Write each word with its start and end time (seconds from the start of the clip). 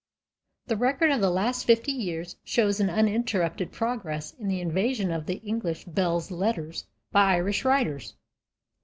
The 0.65 0.77
record 0.77 1.11
of 1.11 1.21
the 1.21 1.29
last 1.29 1.65
fifty 1.67 1.91
years 1.91 2.35
shows 2.43 2.79
an 2.79 2.89
uninterrupted 2.89 3.71
progress 3.71 4.33
in 4.33 4.47
the 4.47 4.59
invasion 4.59 5.11
of 5.11 5.29
English 5.29 5.85
belles 5.85 6.31
lettres 6.31 6.87
by 7.11 7.35
Irish 7.35 7.63
writers. 7.63 8.15